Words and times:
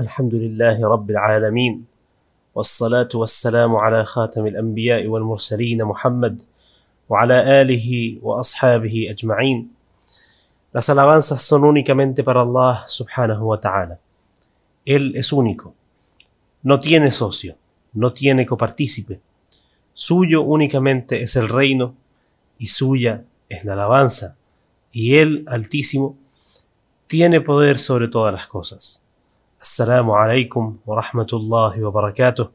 الحمد 0.00 0.34
لله 0.34 0.88
رب 0.88 1.10
العالمين 1.10 1.84
والصلاة 2.54 3.08
والسلام 3.14 3.76
على 3.76 4.04
خاتم 4.04 4.46
الأنبياء 4.46 5.06
والمرسلين 5.06 5.84
محمد 5.84 6.42
وعلى 7.08 7.62
آله 7.62 8.18
وأصحابه 8.22 9.06
أجمعين 9.10 9.68
Las 10.72 10.88
alabanzas 10.88 11.42
son 11.42 11.64
únicamente 11.64 12.22
para 12.22 12.42
Allah 12.42 12.84
subhanahu 12.86 13.44
wa 13.48 13.58
ta'ala. 13.60 13.98
Él 14.86 15.16
es 15.16 15.32
único. 15.32 15.74
No 16.62 16.78
tiene 16.78 17.10
socio, 17.10 17.56
no 17.92 18.12
tiene 18.12 18.46
copartícipe. 18.46 19.20
Suyo 19.92 20.42
únicamente 20.42 21.22
es 21.22 21.34
el 21.36 21.48
reino 21.48 21.94
y 22.56 22.66
suya 22.68 23.24
es 23.48 23.64
la 23.64 23.72
alabanza. 23.72 24.36
Y 24.92 25.16
Él, 25.16 25.44
Altísimo, 25.48 26.16
tiene 27.08 27.40
poder 27.40 27.76
sobre 27.76 28.06
todas 28.06 28.32
las 28.32 28.46
cosas. 28.46 29.02
Assalamu 29.65 30.13
alaikum 30.13 30.77
wa 30.85 31.01
rahmatullahi 31.01 31.81
wa 31.81 31.91
barakatuh. 31.91 32.51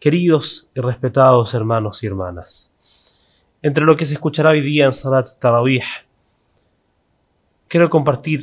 Queridos 0.00 0.70
y 0.74 0.80
respetados 0.80 1.52
hermanos 1.52 2.02
y 2.02 2.06
hermanas, 2.06 3.44
entre 3.60 3.84
lo 3.84 3.94
que 3.94 4.06
se 4.06 4.14
escuchará 4.14 4.48
hoy 4.48 4.62
día 4.62 4.86
en 4.86 4.92
Salat 4.94 5.26
Tarawih, 5.38 5.82
quiero 7.68 7.90
compartir 7.90 8.40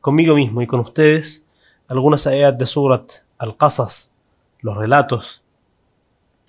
conmigo 0.00 0.34
mismo 0.34 0.62
y 0.62 0.66
con 0.66 0.80
ustedes 0.80 1.46
algunas 1.88 2.26
ayat 2.26 2.56
de 2.56 2.66
Surat 2.66 3.12
Al-Qasas, 3.38 4.12
los 4.58 4.76
relatos, 4.76 5.44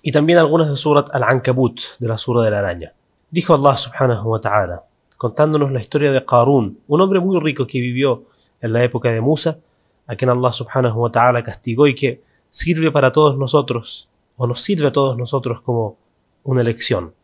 y 0.02 0.10
también 0.10 0.40
algunas 0.40 0.68
de 0.68 0.76
Surat 0.76 1.08
Al-Ankabut, 1.14 1.80
de 2.00 2.08
la 2.08 2.18
Sura 2.18 2.42
de 2.42 2.50
la 2.50 2.58
Araña. 2.58 2.92
Dijo 3.30 3.54
Allah 3.54 3.76
subhanahu 3.76 4.28
wa 4.28 4.40
ta'ala, 4.40 4.82
contándonos 5.18 5.70
la 5.70 5.78
historia 5.78 6.10
de 6.10 6.24
Qarun, 6.24 6.80
un 6.88 7.00
hombre 7.00 7.20
muy 7.20 7.38
rico 7.38 7.64
que 7.64 7.80
vivió 7.80 8.24
en 8.60 8.72
la 8.72 8.82
época 8.82 9.08
de 9.10 9.20
Musa, 9.20 9.60
a 10.08 10.16
quien 10.16 10.30
Allah 10.30 10.50
subhanahu 10.50 10.98
wa 10.98 11.10
ta'ala 11.10 11.44
castigó 11.44 11.86
y 11.86 11.94
que 11.94 12.22
sirve 12.50 12.90
para 12.90 13.12
todos 13.12 13.38
nosotros, 13.38 14.08
o 14.36 14.46
nos 14.46 14.60
sirve 14.60 14.88
a 14.88 14.92
todos 14.92 15.16
nosotros 15.16 15.60
como 15.60 15.96
una 16.42 16.62
lección. 16.62 17.14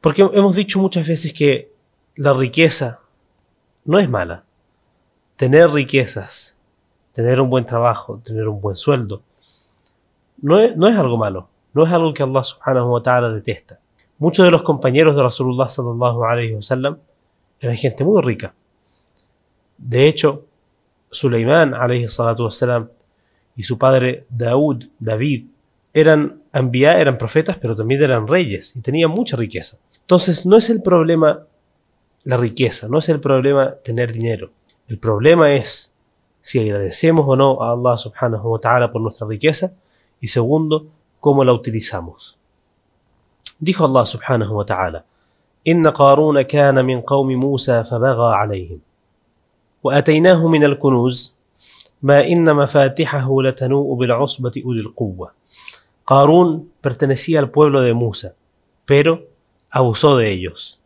Porque 0.00 0.22
hemos 0.22 0.56
dicho 0.56 0.80
muchas 0.80 1.06
veces 1.06 1.32
que 1.32 1.72
la 2.16 2.32
riqueza 2.32 3.00
no 3.84 3.98
es 3.98 4.08
mala. 4.08 4.44
Tener 5.36 5.70
riquezas, 5.70 6.58
tener 7.12 7.40
un 7.40 7.50
buen 7.50 7.66
trabajo, 7.66 8.20
tener 8.24 8.48
un 8.48 8.60
buen 8.60 8.76
sueldo, 8.76 9.22
no 10.40 10.58
es, 10.58 10.76
no 10.76 10.88
es 10.88 10.98
algo 10.98 11.18
malo, 11.18 11.48
no 11.74 11.84
es 11.84 11.92
algo 11.92 12.14
que 12.14 12.22
Allah 12.22 12.42
subhanahu 12.42 12.92
wa 12.92 13.02
ta'ala 13.02 13.30
detesta. 13.30 13.78
Muchos 14.18 14.44
de 14.44 14.50
los 14.50 14.62
compañeros 14.62 15.16
de 15.16 15.22
Rasulullah 15.22 15.68
sallallahu 15.68 16.24
alayhi 16.24 16.54
wa 16.54 16.62
sallam 16.62 16.98
eran 17.60 17.76
gente 17.76 18.04
muy 18.04 18.22
rica. 18.22 18.54
De 19.76 20.08
hecho, 20.08 20.46
Suleimán 21.09 21.73
alayhi 21.73 22.07
salatu 22.09 22.45
wasalam 22.45 22.89
y 23.55 23.63
su 23.63 23.77
padre 23.77 24.25
Daud, 24.29 24.85
David, 24.99 25.45
eran 25.93 26.41
enviados, 26.51 27.01
eran 27.01 27.17
profetas, 27.17 27.57
pero 27.57 27.75
también 27.75 28.03
eran 28.03 28.27
reyes 28.27 28.75
y 28.75 28.81
tenían 28.81 29.11
mucha 29.11 29.37
riqueza. 29.37 29.77
Entonces, 30.01 30.45
no 30.45 30.57
es 30.57 30.69
el 30.69 30.81
problema 30.81 31.45
la 32.25 32.37
riqueza, 32.37 32.87
no 32.89 32.97
es 32.97 33.09
el 33.09 33.19
problema 33.19 33.75
tener 33.83 34.11
dinero. 34.11 34.51
El 34.87 34.97
problema 34.97 35.53
es 35.53 35.93
si 36.41 36.59
agradecemos 36.59 37.25
o 37.27 37.35
no 37.35 37.63
a 37.63 37.71
Allah 37.71 37.97
subhanahu 37.97 38.49
wa 38.49 38.59
ta'ala 38.59 38.91
por 38.91 39.01
nuestra 39.01 39.27
riqueza 39.27 39.73
y 40.19 40.27
segundo, 40.27 40.87
cómo 41.19 41.43
la 41.43 41.53
utilizamos. 41.53 42.37
Dijo 43.59 43.85
Allah 43.85 44.05
subhanahu 44.05 44.53
wa 44.55 44.65
ta'ala, 44.65 45.05
إن 45.67 45.87
قارون 45.87 46.41
كان 46.41 46.85
من 46.85 47.01
قوم 47.01 47.27
موسى 47.27 47.83
فبغى 47.83 48.33
عليهم 48.35 48.79
وآتيناه 49.83 50.47
من 50.47 50.63
الكنوز 50.63 51.35
ما 52.01 52.27
إن 52.27 52.55
مفاتحه 52.55 53.41
لتنوء 53.41 53.95
بالعصبة 53.95 54.51
أولي 54.65 54.81
القوة 54.81 55.31
Qarún 56.05 56.71
pertenecía 56.81 57.39
al 57.39 57.49
pueblo 57.49 57.81
de 57.81 57.95
Musa, 57.95 58.35
pero 58.85 59.23
abusó 59.71 60.17
de 60.17 60.31
ellos. 60.31 60.79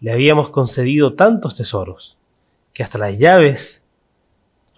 Le 0.00 0.12
habíamos 0.12 0.48
concedido 0.48 1.12
tantos 1.12 1.56
tesoros 1.56 2.16
que 2.72 2.82
hasta 2.82 2.96
las 2.96 3.18
llaves 3.18 3.84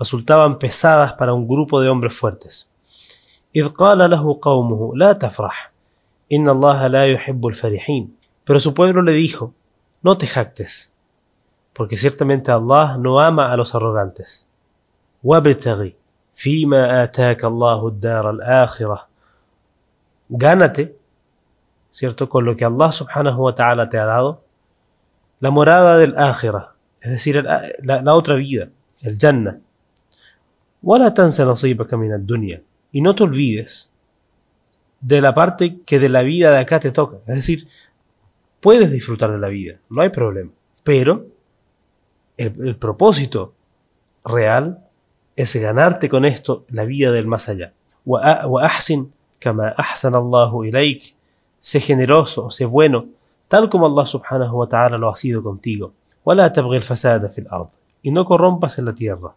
resultaban 0.00 0.58
pesadas 0.58 1.12
para 1.12 1.32
un 1.32 1.46
grupo 1.46 1.80
de 1.80 1.88
hombres 1.88 2.14
fuertes. 2.14 2.68
إذ 3.56 3.68
قال 3.68 4.10
له 4.10 4.38
قومه 4.42 4.96
لا 4.96 5.12
تفرح 5.12 5.72
إن 6.32 6.48
الله 6.48 6.86
لا 6.86 7.06
يحب 7.06 7.46
الفرحين 7.46 8.16
Pero 8.44 8.60
su 8.60 8.74
pueblo 8.74 9.02
le 9.02 9.12
dijo, 9.12 9.54
no 10.02 10.16
te 10.18 10.26
jactes, 10.26 10.89
porque 11.80 11.96
ciertamente 11.96 12.50
Allah 12.50 12.96
no 12.98 13.20
ama 13.20 13.52
a 13.52 13.56
los 13.56 13.74
arrogantes. 13.74 14.46
وابتغي 15.24 15.94
فيما 16.32 17.02
آتاك 17.02 17.44
الله 17.44 17.88
الدار 17.88 18.30
الآخرة 18.30 19.08
Gánate, 20.28 20.96
¿cierto? 21.90 22.28
Con 22.28 22.44
lo 22.44 22.56
que 22.56 22.64
Allah 22.64 22.90
subhanahu 22.90 23.44
wa 23.44 23.54
ta'ala 23.54 23.88
te 23.88 23.96
ha 23.96 24.04
dado, 24.04 24.42
la 25.38 25.50
morada 25.50 25.98
del 25.98 26.18
ákhira, 26.18 26.74
es 27.00 27.10
decir, 27.10 27.44
la, 27.44 28.02
la 28.02 28.14
otra 28.14 28.34
vida, 28.34 28.68
el 29.02 29.16
Jannah. 29.18 29.60
ولا 30.82 31.08
تنسى 31.08 31.44
نصيبك 31.44 31.94
من 31.94 32.12
الدنيا 32.12 32.62
y 32.92 33.00
no 33.00 33.14
te 33.14 33.24
olvides 33.24 33.90
de 35.00 35.20
la 35.20 35.34
parte 35.34 35.80
que 35.84 35.98
de 35.98 36.08
la 36.08 36.22
vida 36.22 36.50
de 36.50 36.58
acá 36.58 36.80
te 36.80 36.90
toca. 36.90 37.18
Es 37.26 37.36
decir, 37.36 37.68
puedes 38.60 38.90
disfrutar 38.90 39.32
de 39.32 39.38
la 39.38 39.48
vida, 39.48 39.78
no 39.90 40.02
hay 40.02 40.10
problema. 40.10 40.50
Pero 40.82 41.26
el, 42.45 42.75
propósito 42.75 43.53
real 44.23 44.87
es 45.35 45.55
ganarte 45.55 46.09
con 46.09 46.25
esto 46.25 46.65
la 46.69 46.83
vida 46.83 47.11
del 47.11 47.27
más 47.27 47.49
allá. 47.49 47.73
Sé 51.59 51.79
generoso, 51.79 52.49
sé 52.49 52.65
bueno, 52.65 53.05
tal 53.47 53.69
como 53.69 53.85
Allah 53.85 54.05
subhanahu 54.05 54.57
wa 54.57 54.67
ta'ala 54.67 54.97
lo 54.97 55.09
ha 55.09 55.15
sido 55.15 55.43
contigo. 55.43 55.93
Y 58.01 58.11
no 58.11 58.25
corrompas 58.25 58.79
en 58.79 58.85
la 58.85 58.95
tierra. 58.95 59.33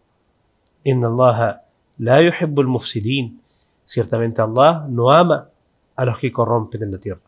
Ciertamente 3.83 4.41
Allah 4.41 4.85
no 4.89 5.11
ama 5.11 5.49
a 5.95 6.05
los 6.05 6.17
que 6.17 6.31
corrompen 6.31 6.83
en 6.83 6.91
la 6.91 6.97
tierra. 6.97 7.21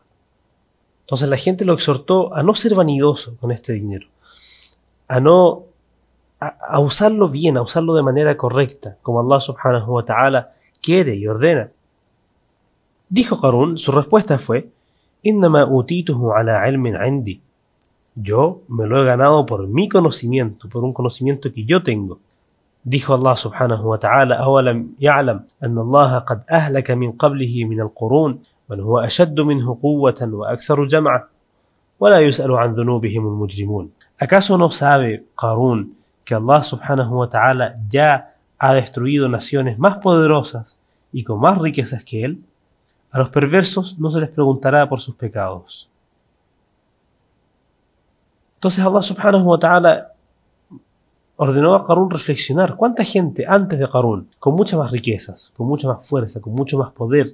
Entonces 1.00 1.28
la 1.28 1.36
gente 1.36 1.64
lo 1.64 1.72
exhortó 1.72 2.34
a 2.34 2.42
no 2.42 2.54
ser 2.54 2.74
vanidoso 2.74 3.36
con 3.38 3.50
este 3.50 3.72
dinero, 3.72 4.08
a 5.08 5.20
no 5.20 5.64
a, 6.40 6.46
a 6.46 6.80
usarlo 6.80 7.28
bien, 7.28 7.56
a 7.56 7.62
usarlo 7.62 7.94
de 7.94 8.02
manera 8.02 8.36
correcta, 8.36 8.96
como 9.02 9.20
Allah 9.20 9.40
subhanahu 9.40 9.92
wa 9.92 10.04
ta'ala 10.04 10.52
quiere 10.80 11.16
y 11.16 11.26
ordena. 11.26 11.70
Dijo 13.08 13.40
Qarun, 13.40 13.78
su 13.78 13.90
respuesta 13.92 14.38
fue, 14.38 14.70
على 15.24 16.50
علم 16.50 16.96
عندي. 16.96 17.40
Yo 18.14 18.62
me 18.68 18.86
lo 18.86 19.02
he 19.02 19.04
ganado 19.04 19.46
por 19.46 19.68
mi 19.68 19.88
conocimiento, 19.88 20.68
por 20.68 20.82
un 20.82 20.92
conocimiento 20.92 21.52
que 21.52 21.64
yo 21.64 21.82
tengo. 21.82 22.18
Dijo 22.84 23.14
Allah 23.14 23.36
subhanahu 23.36 23.88
wa 23.88 23.98
ta'ala, 23.98 24.40
أولم 24.42 24.94
يعلم 25.00 25.40
أن 25.62 25.78
الله 25.78 26.18
قد 26.18 26.42
أهلك 26.50 26.90
من 26.90 27.12
قبله 27.12 27.64
من 27.64 27.80
القرون 27.80 28.40
من 28.70 28.80
هو 28.80 28.98
أشد 28.98 29.40
منه 29.40 29.78
قوة 29.82 30.20
وأكثر 30.22 30.84
جمعا 30.84 31.24
ولا 32.00 32.20
يسأل 32.20 32.52
عن 32.52 32.72
ذنوبهم 32.72 33.26
المجرمون. 33.26 33.90
¿Acaso 34.18 34.58
no 34.58 34.70
sabe 34.70 35.26
Qarun 35.36 35.96
que 36.24 36.34
Allah 36.34 36.62
subhanahu 36.62 37.18
wa 37.18 37.28
ta'ala 37.28 37.76
ya 37.88 38.34
ha 38.58 38.74
destruido 38.74 39.28
naciones 39.28 39.78
más 39.78 39.98
poderosas 39.98 40.78
y 41.12 41.22
con 41.24 41.40
más 41.40 41.58
riquezas 41.58 42.04
que 42.04 42.24
él? 42.24 42.44
A 43.10 43.18
los 43.18 43.30
perversos 43.30 43.98
no 43.98 44.10
se 44.10 44.20
les 44.20 44.30
preguntará 44.30 44.88
por 44.88 45.00
sus 45.00 45.14
pecados. 45.14 45.88
Entonces 48.56 48.84
Allah 48.84 49.02
subhanahu 49.02 49.44
wa 49.44 49.58
ta'ala 49.58 50.12
ordenó 51.36 51.76
a 51.76 51.86
Qarun 51.86 52.10
reflexionar 52.10 52.74
cuánta 52.74 53.04
gente 53.04 53.46
antes 53.46 53.78
de 53.78 53.88
Qarun, 53.88 54.28
con 54.40 54.54
muchas 54.54 54.78
más 54.80 54.90
riquezas, 54.90 55.52
con 55.56 55.68
mucha 55.68 55.86
más 55.86 56.06
fuerza, 56.06 56.40
con 56.40 56.52
mucho 56.52 56.76
más 56.76 56.90
poder, 56.90 57.28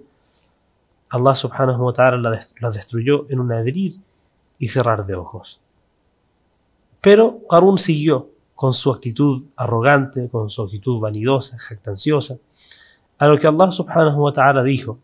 Allah 1.08 1.34
subhanahu 1.34 1.82
wa 1.82 1.92
ta'ala 1.92 2.38
la, 2.60 2.70
destruyó 2.70 3.26
en 3.30 3.40
un 3.40 3.52
abrir 3.52 3.94
y 4.58 4.68
cerrar 4.68 5.06
de 5.06 5.14
ojos. 5.14 5.60
Pero 7.03 7.39
Qarun 7.49 7.77
siguió 7.77 8.29
con 8.55 8.73
su 8.73 8.91
actitud 8.91 9.45
arrogante, 9.55 10.27
con 10.29 10.49
su 10.49 10.63
actitud 10.63 10.99
vanidosa, 10.99 11.57
jactanciosa, 11.57 12.37
a 13.17 13.27
lo 13.27 13.37
que 13.37 13.47
Allah 13.47 13.71
subhanahu 13.71 14.23
wa 14.23 14.33
ta'ala 14.33 14.63
dijo, 14.63 14.97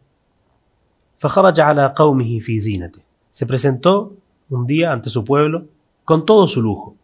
فخرج 1.17 1.59
على 1.59 1.93
قومه 1.95 2.39
في 2.39 2.59
زينته. 2.59 3.01
Se 3.29 3.45
presentó 3.45 4.13
un 4.49 4.67
día 4.67 4.91
ante 4.91 5.09
su 5.09 5.23
pueblo 5.23 5.65
con 6.03 6.25
todo 6.25 6.47
su 6.47 6.61
lujo. 6.61 6.95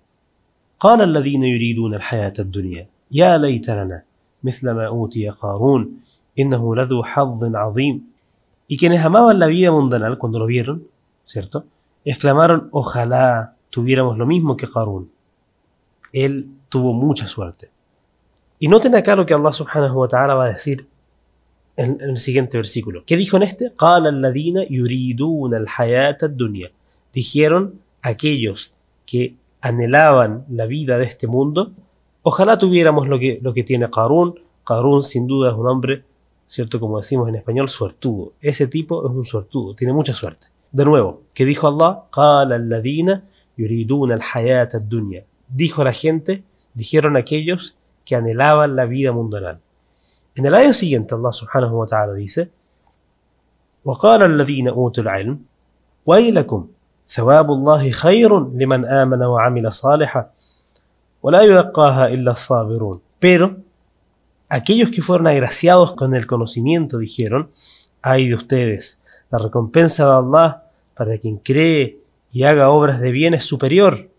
قال 0.79 1.01
الذين 1.01 1.43
يريدون 1.43 1.93
الحياة 1.93 2.33
الدنيا 2.39 2.87
يا 3.11 3.37
ليت 3.37 3.69
لنا 3.69 4.03
مثل 4.43 4.71
ما 4.71 4.87
أوتي 4.87 5.29
قارون 5.29 5.99
إنه 6.39 6.75
لذو 6.75 7.03
حظ 7.03 7.55
عظيم 7.55 8.11
Y 8.67 8.77
quienes 8.77 9.03
amaban 9.03 9.37
la 9.37 9.47
vida 9.47 9.69
mundanal 9.69 10.17
cuando 10.17 10.39
lo 10.39 10.45
vieron, 10.45 10.87
¿cierto? 11.25 11.65
Exclamaron, 12.05 12.69
ojalá 12.71 13.54
tuviéramos 13.76 14.16
lo 14.16 14.24
mismo 14.24 14.56
que 14.56 14.66
Qarun. 14.66 15.10
Él 16.10 16.48
tuvo 16.70 16.94
mucha 16.94 17.26
suerte. 17.26 17.68
Y 18.58 18.68
noten 18.68 18.94
acá 18.94 19.14
lo 19.14 19.26
que 19.26 19.34
Allah 19.34 19.52
subhanahu 19.52 19.98
wa 20.00 20.08
ta'ala 20.08 20.32
va 20.32 20.46
a 20.46 20.48
decir 20.48 20.88
en, 21.76 22.00
el 22.00 22.16
siguiente 22.16 22.56
versículo. 22.56 23.04
¿Qué 23.04 23.18
dijo 23.18 23.36
en 23.36 23.42
este? 23.42 23.74
Dijeron 27.12 27.78
aquellos 28.00 28.72
que 29.04 29.34
anhelaban 29.60 30.46
la 30.48 30.64
vida 30.64 30.96
de 30.96 31.04
este 31.04 31.26
mundo, 31.26 31.72
ojalá 32.22 32.56
tuviéramos 32.56 33.08
lo 33.08 33.18
que, 33.18 33.40
lo 33.42 33.52
que 33.52 33.62
tiene 33.62 33.90
Qarun. 33.90 34.40
Qarun 34.64 35.02
sin 35.02 35.26
duda 35.26 35.50
es 35.50 35.54
un 35.54 35.66
hombre, 35.66 36.02
cierto 36.46 36.80
como 36.80 36.96
decimos 36.96 37.28
en 37.28 37.34
español, 37.34 37.68
suertudo. 37.68 38.32
Ese 38.40 38.68
tipo 38.68 39.06
es 39.06 39.14
un 39.14 39.26
suertudo, 39.26 39.74
tiene 39.74 39.92
mucha 39.92 40.14
suerte. 40.14 40.46
De 40.72 40.86
nuevo, 40.86 41.24
¿qué 41.34 41.44
dijo 41.44 41.68
Allah? 41.68 42.04
Dijo 45.47 45.83
la 45.83 45.93
gente, 45.93 46.43
dijeron 46.73 47.17
aquellos 47.17 47.75
que 48.05 48.15
anhelaban 48.15 48.75
la 48.75 48.85
vida 48.85 49.11
mundanal. 49.11 49.59
En 50.35 50.45
el 50.45 50.55
año 50.55 50.73
siguiente 50.73 51.13
Allah 51.13 51.31
subhanahu 51.31 51.75
wa 51.77 51.87
ta'ala 51.87 52.13
dice 52.13 52.49
وقال 53.85 54.23
الذين 54.23 54.67
أوتوا 54.67 55.03
العلم 55.03 55.39
ويلكم 56.05 56.67
ثواب 57.07 57.51
الله 57.51 57.91
خير 57.91 58.39
لمن 58.39 58.85
آمن 58.85 59.23
وعمل 59.23 59.71
صالحا 59.71 60.29
ولا 61.23 61.41
يلقاها 61.41 62.07
إلا 62.07 62.31
الصابرون 62.31 63.01
Pero 63.19 63.57
aquellos 64.49 64.91
que 64.91 65.01
fueron 65.01 65.27
agraciados 65.27 65.93
con 65.93 66.15
el 66.15 66.25
conocimiento 66.25 66.97
dijeron, 66.97 67.51
ay 68.01 68.29
de 68.29 68.35
ustedes, 68.35 68.99
la 69.29 69.37
recompensa 69.37 70.05
de 70.05 70.11
Allah 70.11 70.63
para 70.95 71.17
quien 71.17 71.37
cree 71.37 71.99
y 72.32 72.44
haga 72.44 72.70
obras 72.70 73.00
de 73.00 73.10
bien 73.10 73.34
es 73.34 73.44
superior, 73.44 74.10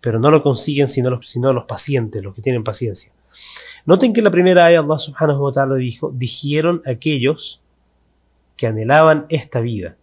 pero 0.00 0.18
no 0.18 0.30
lo 0.30 0.42
consiguen 0.42 0.88
sino 0.88 1.10
los, 1.10 1.28
sino 1.28 1.52
los 1.52 1.64
pacientes, 1.64 2.22
los 2.22 2.34
que 2.34 2.42
tienen 2.42 2.64
paciencia. 2.64 3.12
Noten 3.84 4.12
que 4.12 4.20
en 4.20 4.24
la 4.24 4.30
primera 4.30 4.66
ayah 4.66 4.80
Allah 4.80 4.98
subhanahu 4.98 5.44
wa 5.44 5.52
ta'ala 5.52 5.76
dijo, 5.76 6.10
dijeron 6.14 6.82
aquellos 6.86 7.60
que 8.56 8.66
anhelaban 8.66 9.26
esta 9.28 9.60
vida. 9.60 9.96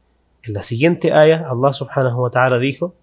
En 0.44 0.54
la 0.54 0.62
siguiente 0.62 1.14
ayah 1.14 1.50
Allah 1.50 1.74
subhanahu 1.74 2.22
wa 2.22 2.30
ta'ala 2.30 2.60
dijo, 2.60 2.94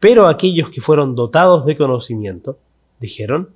pero 0.00 0.28
aquellos 0.28 0.70
que 0.70 0.80
fueron 0.80 1.14
dotados 1.14 1.66
de 1.66 1.76
conocimiento, 1.76 2.58
dijeron, 3.00 3.50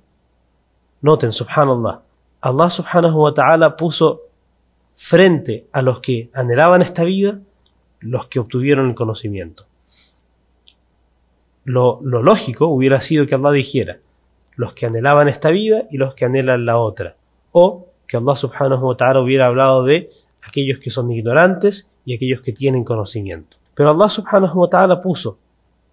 noten 1.01 1.31
subhanallah, 1.31 2.01
Allah 2.41 2.69
subhanahu 2.69 3.21
wa 3.23 3.33
ta'ala 3.33 3.75
puso 3.77 4.21
frente 4.93 5.67
a 5.71 5.81
los 5.81 6.01
que 6.01 6.29
anhelaban 6.33 6.81
esta 6.81 7.03
vida 7.03 7.39
los 8.03 8.27
que 8.27 8.39
obtuvieron 8.39 8.89
el 8.89 8.95
conocimiento. 8.95 9.65
Lo, 11.63 12.01
lógico 12.01 12.67
hubiera 12.67 12.99
sido 12.99 13.25
que 13.25 13.35
Allah 13.35 13.51
dijera 13.51 13.99
los 14.55 14.73
que 14.73 14.85
anhelaban 14.85 15.29
esta 15.29 15.49
vida 15.49 15.87
y 15.89 15.97
los 15.97 16.13
que 16.13 16.25
anhelan 16.25 16.65
la 16.65 16.77
otra. 16.77 17.15
O 17.53 17.87
que 18.05 18.17
Allah 18.17 18.35
subhanahu 18.35 18.85
wa 18.85 18.97
ta'ala 18.97 19.21
hubiera 19.21 19.47
hablado 19.47 19.83
de 19.83 20.09
aquellos 20.45 20.79
que 20.79 20.91
son 20.91 21.11
ignorantes 21.11 21.87
y 22.05 22.13
aquellos 22.13 22.41
que 22.41 22.51
tienen 22.51 22.83
conocimiento. 22.83 23.57
Pero 23.73 23.91
Allah 23.91 24.09
subhanahu 24.09 24.59
wa 24.59 24.69
ta'ala 24.69 24.99
puso 24.99 25.37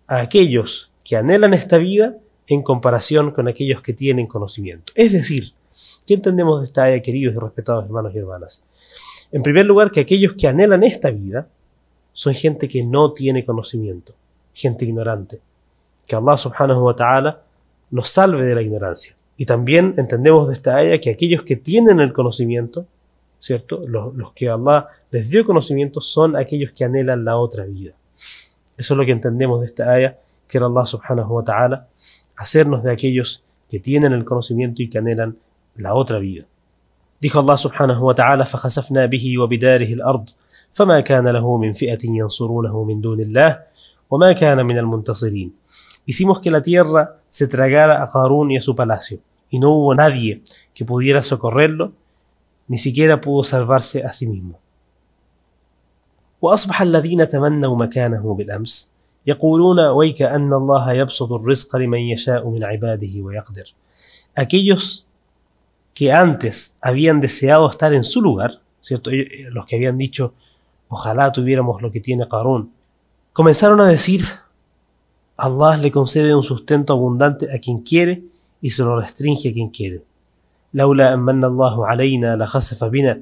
a 0.07 0.21
aquellos 0.21 0.91
que 1.05 1.17
anhelan 1.17 1.55
esta 1.55 1.79
vida 1.79 2.17
en 2.49 2.63
comparación 2.63 3.31
con 3.31 3.47
aquellos 3.47 3.81
que 3.81 3.95
tienen 3.95 4.27
conocimiento. 4.27 4.93
Es 4.97 5.13
decir, 5.13 5.53
¿qué 6.07 6.15
entendemos 6.15 6.61
de 6.61 6.65
esta 6.65 6.85
área, 6.85 7.01
queridos 7.01 7.37
y 7.37 7.39
respetados 7.39 7.87
hermanos 7.87 8.13
y 8.15 8.19
hermanas? 8.19 9.29
En 9.31 9.43
primer 9.43 9.67
lugar, 9.67 9.93
que 9.93 10.01
aquellos 10.01 10.35
que 10.35 10.49
anhelan 10.49 10.83
esta 10.83 11.11
vida 11.13 11.49
son 12.14 12.34
gente 12.34 12.68
que 12.68 12.86
no 12.86 13.12
tiene 13.12 13.46
conocimiento, 13.46 14.14
gente 14.54 14.86
ignorante. 14.86 15.42
Que 16.08 16.16
Allah 16.16 16.38
subhanahu 16.38 16.84
wa 16.84 16.96
ta'ala 16.96 17.42
nos 17.92 18.10
salve 18.10 18.46
de 18.46 18.56
la 18.56 18.62
ignorancia. 18.62 19.16
Y 19.38 19.46
también 19.46 19.94
entendemos 19.98 20.48
de 20.48 20.54
esta 20.54 20.78
ayah 20.78 20.98
que 21.00 21.10
aquellos 21.10 21.44
que 21.44 21.58
tienen 21.58 22.00
el 22.00 22.14
conocimiento, 22.14 22.86
¿cierto? 23.40 23.82
Los, 23.88 24.32
que 24.34 24.50
Allah 24.50 24.88
les 25.12 25.30
dio 25.30 25.44
conocimiento 25.44 26.00
son 26.00 26.36
aquellos 26.36 26.72
que 26.72 26.86
anhelan 26.86 27.26
la 27.26 27.38
otra 27.38 27.66
vida. 27.66 27.94
Eso 28.78 28.94
es 28.94 28.98
lo 28.98 29.06
que 29.06 29.12
entendemos 29.12 29.60
de 29.60 29.66
esta 29.66 29.92
ayah, 29.92 30.18
que 30.48 30.58
era 30.58 30.68
Allah 30.68 30.86
subhanahu 30.86 31.36
wa 31.36 31.44
ta'ala, 31.44 31.88
hacernos 32.38 32.84
de 32.84 32.92
aquellos 32.92 33.44
que 33.70 33.80
tienen 33.80 34.14
el 34.14 34.24
conocimiento 34.24 34.82
y 34.82 34.90
que 34.90 35.00
anhelan 35.00 35.38
la 35.76 35.94
otra 35.94 36.20
vida. 36.20 36.46
Dijo 37.20 37.40
Allah 37.40 37.58
subhanahu 37.58 38.06
wa 38.06 38.16
ta'ala, 38.16 38.46
فَخَسَفْنَا 38.46 39.08
بِهِ 39.08 39.38
وَبِدَارِهِ 39.38 39.94
الْأَرْضِ 40.00 40.30
فما 40.72 41.02
كان 41.02 41.28
له 41.28 41.58
من 41.58 41.74
فئة 41.74 41.98
ينصرونه 42.04 42.84
من 42.84 43.02
دون 43.02 43.20
الله 43.20 43.64
وما 44.12 44.34
كان 44.34 44.66
من 44.66 44.78
المنتصرين 44.78 45.54
Hicimos 46.08 46.40
que 46.40 46.52
la 46.52 46.62
tierra 46.62 47.18
se 47.28 47.48
tragara 47.48 48.04
a 48.04 48.10
Qarún 48.12 48.52
y 48.52 48.58
a 48.58 48.62
su 48.62 48.76
palacio, 48.76 49.20
y 49.50 49.58
no 49.58 49.72
hubo 49.72 49.96
nadie 49.96 50.44
que 50.76 50.86
pudiera 50.86 51.24
socorrerlo, 51.24 51.94
ni 52.68 52.78
siquiera 52.78 53.20
pudo 53.20 53.44
salvarse 53.44 54.04
a 54.04 54.10
sí 54.10 54.28
mismo. 54.28 54.60
وأصبح 56.42 56.82
الذين 56.82 57.28
تمنوا 57.28 57.76
مكانه 57.76 58.34
بالأمس 58.34 58.92
يقولون 59.28 59.80
ويك 59.80 60.22
أن 60.22 60.54
الله 60.54 60.94
يبسط 60.94 61.32
الرزق 61.32 61.76
لمن 61.76 62.00
يشاء 62.00 62.50
من 62.50 62.64
عباده 62.64 63.22
ويقدر. 63.22 63.74
Aquellos 64.36 65.08
que 65.96 66.12
antes 66.12 66.76
habían 66.82 67.22
deseado 67.22 67.70
estar 67.70 67.94
en 67.94 68.04
su 68.04 68.22
lugar, 68.22 68.62
¿cierto? 68.82 69.10
los 69.50 69.66
que 69.66 69.78
habían 69.78 69.98
dicho 69.98 70.34
Ojalá 70.90 71.32
tuviéramos 71.32 71.82
lo 71.82 71.92
que 71.92 72.00
tiene 72.00 72.28
Qarún. 72.28 72.72
Comenzaron 73.34 73.82
a 73.82 73.88
decir, 73.88 74.22
Allah 75.38 75.78
le 75.78 75.92
concede 75.92 76.36
un 76.36 76.44
sustento 76.44 76.94
abundante 76.94 77.48
a 77.54 77.60
quien 77.60 77.80
quiere 77.80 78.24
y 78.62 78.70
se 78.70 78.84
lo 78.84 79.00
restringe 79.00 79.50
a 79.50 79.54
quien 79.54 79.70
quiere. 79.70 80.04
لولا 80.76 81.14
أن 81.14 81.44
الله 81.44 81.88
علينا 81.88 82.36
لخسف 82.36 82.84
بنا 82.84 83.22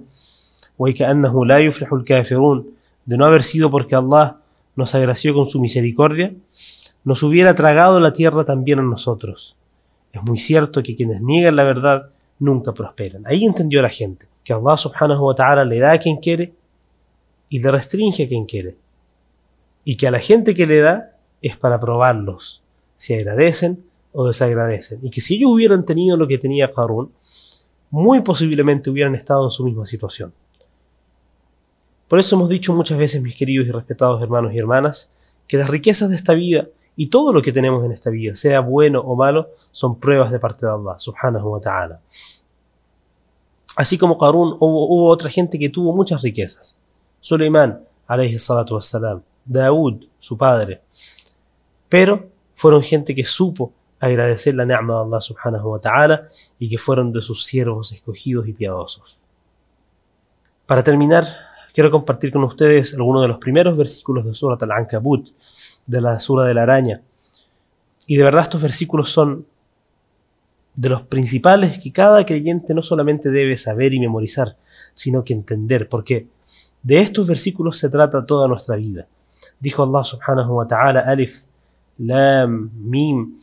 وكأنه 0.80 1.46
لا 1.46 1.60
يفلح 1.60 1.94
الكافرون 1.94 2.66
de 3.06 3.18
no 3.18 3.26
haber 3.26 3.44
sido 3.44 3.70
porque 3.70 3.96
Allah 3.96 4.38
nos 4.76 4.96
agració 4.96 5.34
con 5.34 5.48
su 5.48 5.60
misericordia, 5.60 6.34
nos 7.04 7.22
hubiera 7.22 7.54
tragado 7.54 8.00
la 8.00 8.14
tierra 8.14 8.46
también 8.46 8.80
a 8.80 8.82
nosotros. 8.82 9.58
Es 10.14 10.24
muy 10.24 10.40
cierto 10.40 10.82
que 10.82 10.96
quienes 10.96 11.22
niegan 11.22 11.58
la 11.58 11.64
verdad 11.64 12.10
nunca 12.40 12.74
prosperan. 12.74 13.24
Ahí 13.28 13.46
entendió 13.46 13.82
la 13.82 13.90
gente 13.90 14.26
que 14.44 14.54
Allah 14.54 14.78
subhanahu 14.78 15.26
wa 15.28 15.36
ta'ala 15.36 15.66
le 15.66 15.80
da 15.80 15.92
a 15.92 15.98
quien 15.98 16.18
quiere 16.18 16.54
y 17.49 17.61
le 17.61 17.71
restringe 17.71 18.25
a 18.25 18.29
quien 18.29 18.47
quiere. 18.47 18.77
Y 19.85 19.97
que 19.97 20.07
a 20.09 20.11
la 20.11 20.21
gente 20.21 20.55
que 20.55 20.67
le 20.67 20.81
da 20.81 21.17
es 21.41 21.57
para 21.57 21.81
probarlos, 21.81 22.63
si 22.95 23.15
agradecen 23.15 23.85
o 24.13 24.27
desagradecen. 24.27 25.01
Y 25.03 25.11
que 25.11 25.21
si 25.21 25.37
ellos 25.37 25.51
hubieran 25.53 25.85
tenido 25.85 26.17
lo 26.17 26.27
que 26.27 26.39
tenía 26.39 26.71
Qarun, 26.71 27.13
muy 27.91 28.21
posiblemente 28.21 28.91
hubieran 28.91 29.15
estado 29.15 29.45
en 29.45 29.51
su 29.51 29.65
misma 29.65 29.87
situación. 29.87 30.33
Por 32.09 32.19
eso 32.19 32.37
hemos 32.37 32.49
dicho 32.49 32.75
muchas 32.75 32.99
veces, 32.99 33.23
mis 33.23 33.37
queridos 33.37 33.67
y 33.67 33.71
respetados 33.71 34.23
hermanos 34.23 34.53
y 34.53 34.59
hermanas, 34.59 35.11
que 35.47 35.59
las 35.59 35.71
riquezas 35.71 36.11
de 36.11 36.17
esta 36.17 36.35
vida 36.35 36.69
y 36.97 37.09
todo 37.09 37.33
lo 37.33 37.43
que 37.43 37.53
tenemos 37.53 37.85
en 37.85 37.93
esta 37.93 38.11
vida, 38.11 38.35
sea 38.35 38.61
bueno 38.61 39.01
o 39.01 39.15
malo, 39.15 39.51
son 39.71 40.01
pruebas 40.01 40.33
de 40.33 40.39
parte 40.39 40.67
de 40.67 40.73
Allah, 40.73 40.99
subhanahu 40.99 41.51
wa 41.51 41.61
ta'ala. 41.61 42.01
Así 43.77 43.97
como 43.97 44.19
Qarun, 44.19 44.57
hubo 44.59 45.09
otra 45.09 45.31
gente 45.31 45.59
que 45.59 45.69
tuvo 45.69 45.93
muchas 45.93 46.23
riquezas. 46.23 46.79
Suleiman, 47.21 47.81
alayhi 48.07 48.39
salatu 48.39 48.75
wassalam, 48.75 49.23
Daud, 49.45 50.05
su 50.19 50.37
padre. 50.37 50.83
Pero 51.89 52.29
fueron 52.55 52.83
gente 52.83 53.15
que 53.15 53.25
supo 53.25 53.73
agradecer 54.01 54.55
la 54.55 54.65
ni'ma 54.65 54.95
de 54.95 55.01
Allah 55.01 55.21
subhanahu 55.21 55.71
wa 55.71 55.81
ta'ala 55.81 56.27
y 56.59 56.69
que 56.69 56.79
fueron 56.79 57.13
de 57.13 57.21
sus 57.21 57.45
siervos 57.45 57.93
escogidos 57.93 58.47
y 58.47 58.53
piadosos. 58.53 59.19
Para 60.67 60.83
terminar, 60.83 61.25
quiero 61.73 61.91
compartir 61.91 62.31
con 62.31 62.45
ustedes 62.45 62.95
algunos 62.95 63.23
de 63.23 63.29
los 63.29 63.39
primeros 63.39 63.77
versículos 63.77 64.25
de 64.25 64.35
Surat 64.35 64.63
al-Ankabut, 64.63 65.29
de 65.87 66.01
la 66.01 66.19
Sura 66.19 66.47
de 66.47 66.55
la 66.55 66.63
Araña. 66.63 67.03
Y 68.07 68.17
de 68.17 68.25
verdad 68.25 68.43
estos 68.43 68.63
versículos 68.63 69.11
son 69.11 69.47
de 70.78 70.90
los 70.90 71.04
principales 71.04 71.80
que 71.80 71.92
cada 71.92 72.26
creyente 72.26 72.74
no 72.74 72.82
solamente 72.82 73.30
debe 73.30 73.56
saber 73.58 73.94
y 73.94 74.00
memorizar, 74.00 74.58
sino 74.94 75.24
que 75.24 75.34
entender, 75.34 75.88
porque 75.90 76.28
de 76.82 77.00
estos 77.00 77.28
versículos 77.28 77.78
se 77.78 77.90
trata 77.90 78.26
toda 78.26 78.48
nuestra 78.48 78.76
vida. 78.76 79.08
Dijo 79.60 79.84
Allah 79.84 80.04
subhanahu 80.04 80.56
wa 80.56 80.68
ta'ala, 80.68 81.02
Alif, 81.02 81.46
Lam, 81.98 82.72
Mim, 82.76 83.38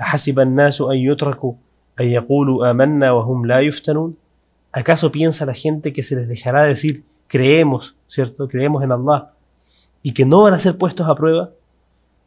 أحسب 0.00 0.40
الناس 0.40 0.80
أن 0.80 0.96
يتركوا 0.96 1.52
أن 2.00 2.06
يقولوا 2.06 2.70
آمنا 2.70 3.10
وهم 3.10 3.46
لا 3.46 3.60
يفتنون 3.60 4.16
¿Acaso 4.72 5.12
piensa 5.12 5.46
la 5.46 5.54
gente 5.54 5.92
que 5.92 6.02
se 6.02 6.16
les 6.16 6.26
dejará 6.26 6.64
decir 6.64 7.04
creemos, 7.28 7.94
cierto? 8.08 8.48
Creemos 8.48 8.82
en 8.82 8.90
Allah 8.90 9.30
y 10.02 10.12
que 10.12 10.26
no 10.26 10.42
van 10.42 10.52
a 10.52 10.58
ser 10.58 10.76
puestos 10.76 11.08
a 11.08 11.14
prueba? 11.14 11.50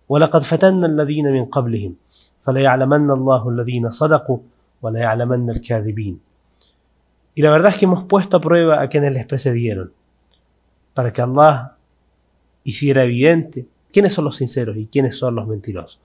ولقد 0.09 0.41
فتنا 0.41 0.85
الذين 0.87 1.33
من 1.33 1.45
قبلهم 1.45 1.95
فليعلمن 2.39 3.11
الله 3.11 3.49
الذين 3.49 3.89
صدقوا 3.89 4.37
وليعلمن 4.37 4.47
الكاذبين. 4.47 4.50
y 7.34 7.42
la 7.42 7.50
verdad 7.50 7.70
es 7.70 7.78
que 7.78 7.84
hemos 7.84 8.04
puesto 8.04 8.36
a 8.36 8.40
prueba 8.40 8.82
a 8.82 8.88
quienes 8.88 9.12
les 9.12 9.26
precedieron 9.26 9.92
para 10.94 11.12
que 11.12 11.22
Allah 11.22 11.76
hiciera 12.64 13.04
evidente 13.04 13.66
quiénes 13.92 14.12
son 14.12 14.24
los 14.24 14.36
sinceros 14.36 14.76
y 14.76 14.86
quiénes 14.86 15.16
son 15.16 15.34
los 15.34 15.46
mentirosos. 15.46 16.00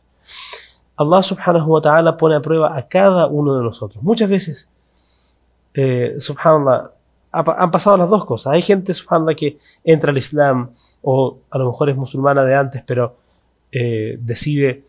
Allah 0.96 1.22
subhanahu 1.22 1.74
wa 1.74 1.82
ta'ala 1.82 2.18
pone 2.18 2.36
a 2.36 2.42
prueba 2.42 2.76
a 2.76 2.88
cada 2.88 3.28
uno 3.28 3.56
de 3.56 3.64
nosotros. 3.64 4.04
Muchas 4.04 4.30
veces, 4.30 4.72
eh, 5.74 6.16
subhanallah, 6.18 6.92
han 7.32 7.72
pasado 7.72 7.98
las 7.98 8.10
dos 8.10 8.26
cosas. 8.26 8.54
Hay 8.54 8.62
gente, 8.62 8.94
subhanallah, 8.94 9.36
que 9.36 9.58
entra 9.84 10.12
al 10.12 10.18
Islam 10.18 10.72
o 11.04 11.38
a 11.52 11.58
lo 11.58 11.68
mejor 11.68 11.90
es 11.90 11.98
musulmana 11.98 12.44
de 12.44 12.56
antes, 12.56 12.84
pero 12.86 13.16
eh, 13.72 14.18
decide 14.20 14.86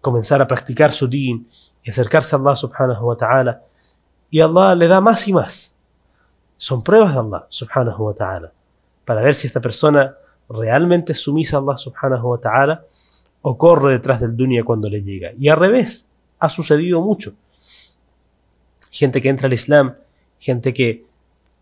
comenzar 0.00 0.42
a 0.42 0.46
practicar 0.46 0.92
su 0.92 1.08
din 1.08 1.46
y 1.86 1.90
acercarse 1.90 2.34
a 2.34 2.38
Allah 2.40 2.56
subhanahu 2.56 3.06
wa 3.06 3.16
ta'ala. 3.16 3.62
Y 4.28 4.40
Allah 4.40 4.74
le 4.74 4.88
da 4.88 5.00
más 5.00 5.28
y 5.28 5.32
más. 5.32 5.76
Son 6.56 6.82
pruebas 6.82 7.14
de 7.14 7.20
Allah 7.20 7.46
subhanahu 7.48 8.06
wa 8.06 8.12
ta'ala. 8.12 8.52
Para 9.04 9.22
ver 9.22 9.36
si 9.36 9.46
esta 9.46 9.60
persona 9.60 10.16
realmente 10.48 11.14
sumisa 11.14 11.58
a 11.58 11.60
Allah 11.60 11.76
subhanahu 11.76 12.30
wa 12.30 12.38
ta'ala 12.38 12.84
o 13.40 13.56
corre 13.56 13.92
detrás 13.92 14.20
del 14.20 14.36
dunya 14.36 14.64
cuando 14.64 14.90
le 14.90 15.00
llega. 15.00 15.30
Y 15.38 15.48
al 15.48 15.58
revés, 15.58 16.08
ha 16.40 16.48
sucedido 16.48 17.00
mucho. 17.02 17.34
Gente 18.90 19.22
que 19.22 19.28
entra 19.28 19.46
al 19.46 19.52
Islam, 19.52 19.94
gente 20.40 20.74
que 20.74 21.04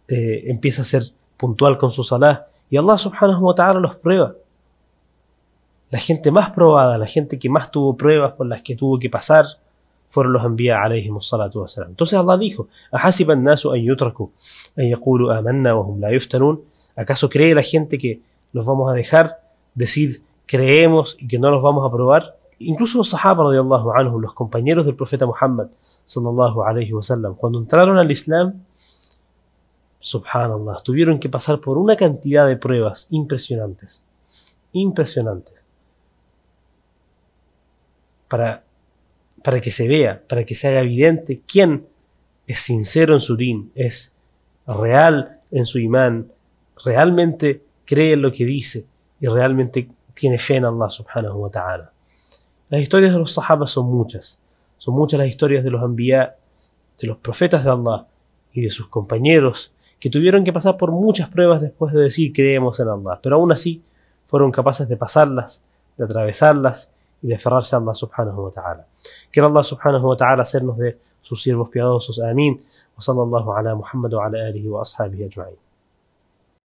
eh, 0.09 0.43
empieza 0.47 0.81
a 0.81 0.87
ser 0.87 1.03
puntual 1.37 1.77
con 1.77 1.93
su 1.93 2.03
salah, 2.03 2.47
y 2.71 2.79
Allah 2.79 2.97
subhanahu 2.97 3.45
wa 3.45 3.55
ta'ala 3.55 3.79
los 3.79 3.97
prueba. 3.97 4.35
La 5.91 5.99
gente 5.99 6.31
más 6.31 6.51
probada, 6.53 6.97
la 6.97 7.07
gente 7.07 7.39
que 7.39 7.51
más 7.51 7.71
tuvo 7.71 7.95
pruebas 7.95 8.33
por 8.33 8.47
las 8.47 8.63
que 8.63 8.75
tuvo 8.75 8.99
que 8.99 9.11
pasar, 9.11 9.45
fueron 10.15 10.33
los 10.33 10.45
enviados 10.45 11.55
wasalam. 11.55 11.91
Entonces 11.91 12.17
Allah 12.17 12.37
dijo, 12.37 12.69
¿Acaso 16.97 17.29
cree 17.29 17.55
la 17.55 17.63
gente 17.63 17.99
que 17.99 18.21
los 18.53 18.65
vamos 18.65 18.91
a 18.91 18.95
dejar 18.95 19.41
decir 19.75 20.23
creemos 20.47 21.17
y 21.19 21.27
que 21.27 21.39
no 21.39 21.51
los 21.51 21.63
vamos 21.63 21.85
a 21.87 21.91
probar. 21.91 22.39
Incluso 22.61 22.99
los 22.99 23.11
sahaba 23.11 23.45
radiallahu 23.45 23.91
anhu, 23.93 24.21
los 24.21 24.33
compañeros 24.33 24.87
del 24.87 24.95
profeta 24.95 25.27
Muhammad 25.27 25.69
sallallahu 26.05 26.63
alayhi 26.63 26.93
wasallam, 26.93 27.35
cuando 27.35 27.59
entraron 27.59 27.99
al 27.99 28.11
Islam, 28.11 28.63
subhanallah, 29.99 30.77
tuvieron 30.85 31.19
que 31.19 31.29
pasar 31.29 31.61
por 31.61 31.79
una 31.79 31.97
cantidad 31.97 32.47
de 32.47 32.57
pruebas 32.57 33.09
impresionantes, 33.11 34.05
impresionantes, 34.73 35.65
para, 38.29 38.64
para 39.45 39.61
que 39.61 39.71
se 39.71 39.87
vea, 39.87 40.23
para 40.27 40.45
que 40.45 40.55
se 40.55 40.69
haga 40.69 40.81
evidente 40.81 41.43
quién 41.47 41.87
es 42.47 42.61
sincero 42.61 43.13
en 43.13 43.21
su 43.21 43.37
din, 43.37 43.71
es 43.75 44.13
real 44.67 45.43
en 45.51 45.67
su 45.67 45.79
imán, 45.79 46.33
realmente 46.83 47.63
cree 47.85 48.15
en 48.15 48.23
lo 48.23 48.33
que 48.33 48.47
dice 48.47 48.87
y 49.21 49.27
realmente 49.27 49.87
tiene 50.15 50.39
fe 50.39 50.57
en 50.57 50.65
Allah 50.65 50.89
subhanahu 50.89 51.39
wa 51.43 51.51
ta'ala. 51.51 51.93
Las 52.71 52.81
historias 52.81 53.13
de 53.13 53.19
los 53.19 53.33
sahabas 53.33 53.71
son 53.71 53.87
muchas. 53.87 54.41
Son 54.79 54.95
muchas 54.95 55.21
las 55.21 55.29
historias 55.29 55.63
de 55.63 55.71
los 55.71 55.83
anbiya, 55.83 56.37
de 56.99 57.07
los 57.07 57.19
profetas 57.19 57.65
de 57.65 57.71
Allah 57.71 58.07
y 58.51 58.63
de 58.63 58.71
sus 58.71 58.89
compañeros 58.89 59.73
que 60.01 60.09
tuvieron 60.09 60.43
que 60.43 60.55
pasar 60.55 60.79
por 60.79 60.91
muchas 60.91 61.29
pruebas 61.29 61.61
después 61.61 61.93
de 61.93 62.01
decir 62.01 62.33
creemos 62.33 62.81
en 62.81 62.89
Allah, 62.89 63.21
pero 63.23 63.37
aún 63.37 63.53
así 63.53 63.83
fueron 64.25 64.51
capaces 64.51 64.89
de 64.89 64.97
pasarlas, 64.97 65.65
de 65.99 66.05
atravesarlas 66.05 66.91
y 67.25 67.29
de 67.29 67.35
aferrarse 67.37 67.75
a 67.75 67.79
Allah 67.79 67.95
subhanahu 67.95 68.45
wa 68.45 68.51
ta'ala. 68.51 68.87
Quiero 69.33 69.49
Allah 69.49 69.63
subhanahu 69.63 70.09
wa 70.09 70.17
ta'ala 70.17 70.43
hacernos 70.43 70.77
de 70.77 70.99
sus 71.23 71.41
siervos 71.43 71.71
piadosos. 71.71 72.21
Amén. 72.21 72.61
Wa 72.95 73.01
sallallahu 73.01 73.51
ala 73.53 73.75
Muhammad 73.75 74.13
wa 74.13 75.64